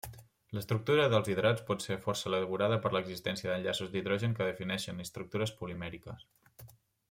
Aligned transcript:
L'estructura 0.57 1.03
dels 1.13 1.27
hidrats 1.33 1.61
pot 1.67 1.85
ser 1.87 1.97
força 2.05 2.31
elaborada 2.31 2.79
per 2.85 2.93
l'existència 2.95 3.53
d'enllaços 3.53 3.93
d'hidrogen 3.93 4.33
que 4.41 4.49
defineixen 4.51 5.07
estructures 5.07 5.55
polimèriques. 5.63 6.29